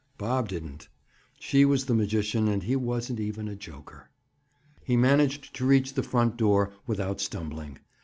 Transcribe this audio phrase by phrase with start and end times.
[0.17, 0.87] Bob didn't.
[1.37, 4.09] She was the magician and he wasn't even a joker.
[4.83, 7.77] He managed to reach the front door without stumbling.